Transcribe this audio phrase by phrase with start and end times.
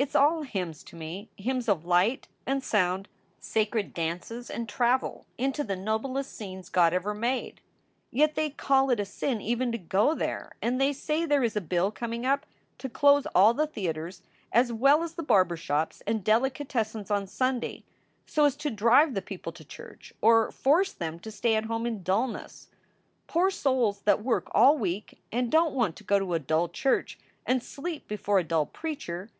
[0.00, 3.06] It s all hymns to me hymns of light and sound,
[3.38, 7.60] sacred dances and travel into the noblest scenes God ever made.
[7.60, 10.80] SOULS FOR SALE 385" Yet they call it a sin even to go there, and
[10.80, 12.46] they say there is a bill coming up
[12.78, 17.84] to close all the theaters as well as the barber shops and delicatessens on Sunday,
[18.26, 21.86] so as to drive the people to church or force them to stay at home
[21.86, 22.66] in dullness
[23.28, 26.68] poor souls that work all week and don t want to go to a dull
[26.68, 29.30] church and sleep before a dull preacher.